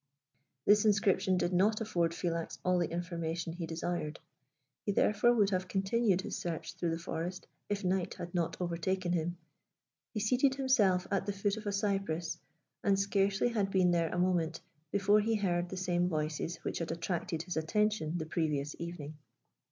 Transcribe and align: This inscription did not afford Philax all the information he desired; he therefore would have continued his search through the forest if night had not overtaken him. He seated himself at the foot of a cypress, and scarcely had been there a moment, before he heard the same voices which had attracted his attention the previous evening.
This 0.65 0.83
inscription 0.83 1.37
did 1.37 1.53
not 1.53 1.79
afford 1.79 2.11
Philax 2.13 2.57
all 2.65 2.79
the 2.79 2.89
information 2.89 3.53
he 3.53 3.67
desired; 3.67 4.19
he 4.83 4.91
therefore 4.91 5.31
would 5.35 5.51
have 5.51 5.67
continued 5.67 6.21
his 6.21 6.35
search 6.35 6.73
through 6.73 6.89
the 6.89 6.97
forest 6.97 7.45
if 7.69 7.83
night 7.83 8.15
had 8.15 8.33
not 8.33 8.59
overtaken 8.59 9.11
him. 9.13 9.37
He 10.11 10.19
seated 10.19 10.55
himself 10.55 11.05
at 11.11 11.27
the 11.27 11.33
foot 11.33 11.55
of 11.55 11.67
a 11.67 11.71
cypress, 11.71 12.39
and 12.83 12.99
scarcely 12.99 13.49
had 13.49 13.69
been 13.69 13.91
there 13.91 14.09
a 14.09 14.17
moment, 14.17 14.61
before 14.91 15.19
he 15.19 15.35
heard 15.35 15.69
the 15.69 15.77
same 15.77 16.09
voices 16.09 16.55
which 16.63 16.79
had 16.79 16.91
attracted 16.91 17.43
his 17.43 17.55
attention 17.55 18.17
the 18.17 18.25
previous 18.25 18.75
evening. 18.79 19.19